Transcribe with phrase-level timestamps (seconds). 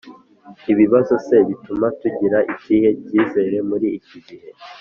[0.71, 4.49] Ibibazo se bituma tugira ikihe cyizere muri iki gihe